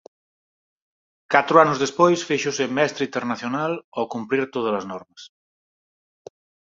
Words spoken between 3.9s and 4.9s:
ó cumprir todas as